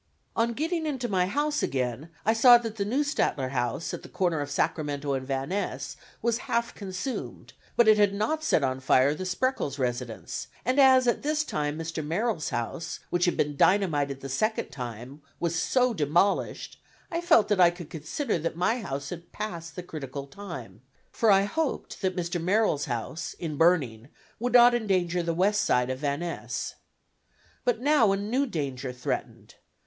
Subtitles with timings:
[0.35, 4.41] On getting into my house again, I saw that the Neustadter house, at the corner
[4.41, 9.13] of Sacramento and Van Ness, was half consumed, but it had not set on fire
[9.13, 12.03] the Spreckels residence, and as at this time Mr.
[12.03, 16.79] Merrill's house, which had been dynamited the second time, was so demolished,
[17.11, 20.81] I felt that I could consider that my house had passed the critical time,
[21.11, 22.41] for I hoped that Mr.
[22.41, 24.07] Merrill's house in burning
[24.39, 26.73] would not endanger the west side of Van Ness.
[27.63, 29.53] But now a new danger threatened.